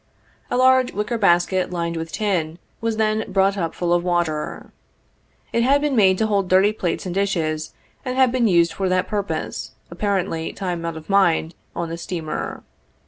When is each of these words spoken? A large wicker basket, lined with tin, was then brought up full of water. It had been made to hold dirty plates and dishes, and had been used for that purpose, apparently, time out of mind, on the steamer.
A 0.49 0.57
large 0.57 0.93
wicker 0.93 1.19
basket, 1.19 1.69
lined 1.69 1.95
with 1.95 2.11
tin, 2.11 2.57
was 2.81 2.97
then 2.97 3.23
brought 3.31 3.55
up 3.55 3.75
full 3.75 3.93
of 3.93 4.03
water. 4.03 4.71
It 5.53 5.61
had 5.61 5.79
been 5.79 5.95
made 5.95 6.17
to 6.17 6.25
hold 6.25 6.47
dirty 6.49 6.71
plates 6.73 7.05
and 7.05 7.13
dishes, 7.13 7.75
and 8.03 8.17
had 8.17 8.31
been 8.31 8.47
used 8.47 8.73
for 8.73 8.89
that 8.89 9.07
purpose, 9.07 9.73
apparently, 9.91 10.53
time 10.53 10.83
out 10.85 10.97
of 10.97 11.07
mind, 11.07 11.53
on 11.75 11.89
the 11.89 11.97
steamer. 11.99 12.63